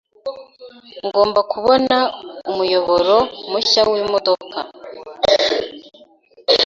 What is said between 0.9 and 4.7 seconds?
Ngomba kubona umuyoboro mushya wimodoka.